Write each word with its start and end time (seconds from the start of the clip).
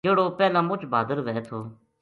جہڑو 0.05 0.25
پہلاں 0.37 0.63
مُچ 0.69 0.81
بہادر 0.91 1.17
وھے 1.25 1.39
تھو 1.47 1.59